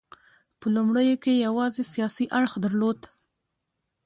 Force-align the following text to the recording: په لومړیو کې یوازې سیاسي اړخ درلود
په 0.59 0.65
لومړیو 0.75 1.21
کې 1.23 1.43
یوازې 1.45 1.83
سیاسي 1.93 2.25
اړخ 2.39 2.53
درلود 2.65 2.99